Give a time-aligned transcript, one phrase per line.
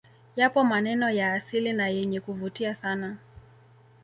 [0.35, 3.17] Yapo maneno ya asili na yenye kuvutia sana